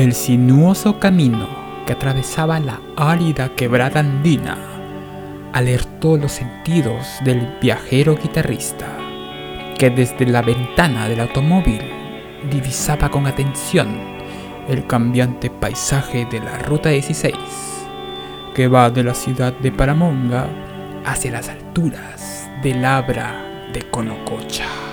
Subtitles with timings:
[0.00, 1.46] El sinuoso camino
[1.84, 4.56] que atravesaba la árida quebrada andina
[5.52, 8.86] alertó los sentidos del viajero guitarrista,
[9.78, 11.82] que desde la ventana del automóvil
[12.50, 13.88] divisaba con atención
[14.70, 17.34] el cambiante paisaje de la Ruta 16,
[18.54, 20.48] que va de la ciudad de Paramonga
[21.04, 24.89] hacia las alturas del Abra de Conococha.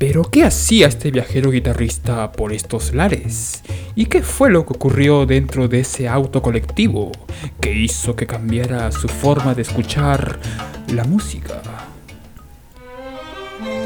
[0.00, 3.62] Pero ¿qué hacía este viajero guitarrista por estos lares?
[3.94, 7.12] ¿Y qué fue lo que ocurrió dentro de ese auto colectivo
[7.60, 10.40] que hizo que cambiara su forma de escuchar
[10.88, 11.60] la música?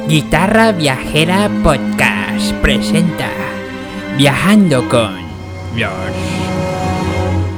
[0.07, 3.29] Guitarra Viajera Podcast presenta
[4.17, 5.17] Viajando con
[5.77, 5.91] los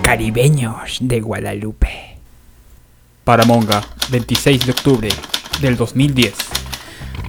[0.02, 2.16] caribeños de Guadalupe.
[3.22, 5.08] Paramonga, 26 de octubre
[5.60, 6.55] del 2010.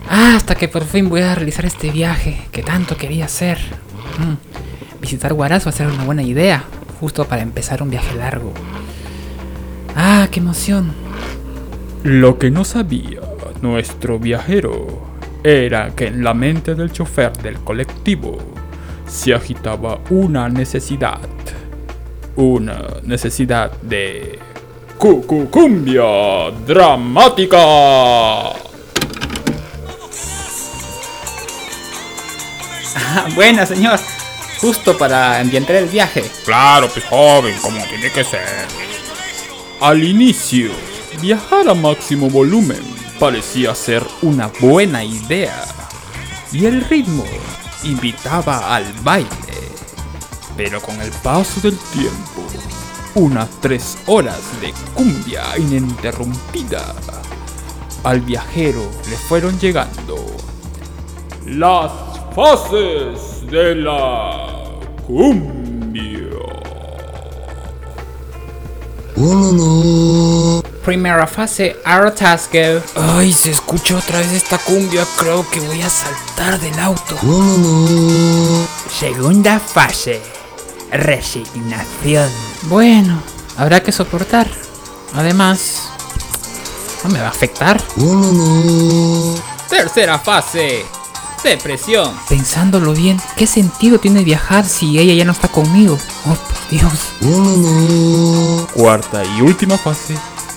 [0.09, 3.57] Ah, hasta que por fin voy a realizar este viaje que tanto quería hacer.
[4.19, 6.63] Mm, Visitar Huaraz va a ser una buena idea,
[6.99, 8.53] justo para empezar un viaje largo.
[9.95, 10.93] Ah, qué emoción.
[12.03, 13.21] Lo que no sabía
[13.61, 15.07] nuestro viajero
[15.43, 18.37] era que en la mente del chofer del colectivo
[19.07, 21.19] se agitaba una necesidad.
[22.35, 24.39] Una necesidad de...
[24.97, 26.03] ¡Cucucumbia
[26.65, 28.66] dramática!
[33.35, 33.99] Buena, señor.
[34.59, 36.23] Justo para ambientar el viaje.
[36.45, 38.65] Claro, pues joven, como tiene que ser.
[39.79, 40.71] Al inicio,
[41.21, 42.81] viajar a máximo volumen
[43.19, 45.63] parecía ser una buena idea.
[46.51, 47.25] Y el ritmo
[47.83, 49.29] invitaba al baile.
[50.55, 52.43] Pero con el paso del tiempo,
[53.15, 56.95] unas tres horas de cumbia ininterrumpida,
[58.03, 60.17] al viajero le fueron llegando
[61.45, 61.91] las
[62.37, 66.29] fases de la cumbia.
[70.85, 72.83] Primera fase, Arotasco.
[72.95, 75.03] Ay, se escucha otra vez esta cumbia.
[75.17, 77.15] Creo que voy a saltar del auto.
[78.87, 80.21] Segunda fase,
[80.91, 82.29] Resignación.
[82.69, 83.19] Bueno,
[83.57, 84.47] habrá que soportar.
[85.15, 85.89] Además,
[87.03, 87.81] no me va a afectar.
[89.67, 90.96] Tercera fase.
[91.43, 92.13] Depresión.
[92.27, 95.97] Pensándolo bien, ¿qué sentido tiene viajar si ella ya no está conmigo?
[96.25, 97.13] Oh, por Dios.
[98.73, 100.15] Cuarta y última fase,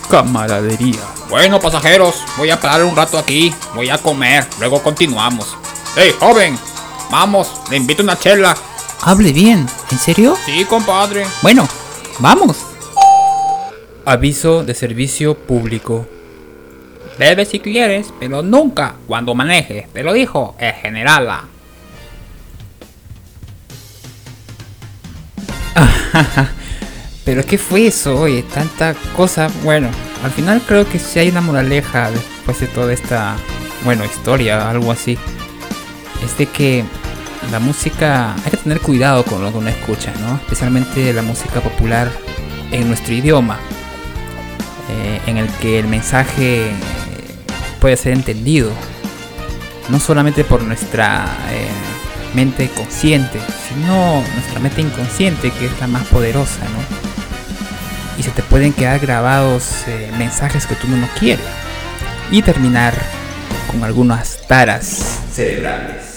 [0.09, 0.99] camaradería.
[1.29, 3.53] Bueno, pasajeros, voy a parar un rato aquí.
[3.73, 4.45] Voy a comer.
[4.59, 5.55] Luego continuamos.
[5.95, 6.59] ¡Hey, joven!
[7.09, 8.55] Vamos, le invito una chela.
[9.03, 10.37] Hable bien, ¿en serio?
[10.45, 11.25] Sí, compadre.
[11.41, 11.67] Bueno,
[12.19, 12.57] vamos.
[14.03, 16.05] Aviso de servicio público.
[17.17, 19.91] Bebe si quieres, pero nunca cuando manejes.
[19.93, 21.45] Te lo dijo el generala.
[27.25, 28.19] Pero ¿qué fue eso?
[28.19, 29.49] Oye, tanta cosa.
[29.63, 29.89] Bueno,
[30.23, 33.35] al final creo que sí hay una moraleja después de toda esta,
[33.83, 35.17] bueno, historia, algo así.
[36.23, 36.83] Es de que
[37.51, 40.35] la música, hay que tener cuidado con lo que uno escucha, ¿no?
[40.35, 42.11] Especialmente la música popular
[42.71, 43.59] en nuestro idioma,
[44.89, 46.71] eh, en el que el mensaje
[47.81, 48.71] puede ser entendido,
[49.89, 51.67] no solamente por nuestra eh,
[52.35, 58.19] mente consciente, sino nuestra mente inconsciente, que es la más poderosa, ¿no?
[58.19, 61.45] Y se te pueden quedar grabados eh, mensajes que tú no quieres.
[62.29, 62.93] Y terminar
[63.69, 66.10] con algunas taras cerebrales.